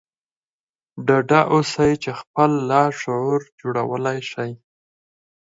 ډاډه 1.07 1.41
اوسئ 1.53 1.91
چې 2.03 2.11
خپل 2.19 2.51
لاشعور 2.69 3.39
جوړولای 3.61 4.19
شئ 4.31 4.51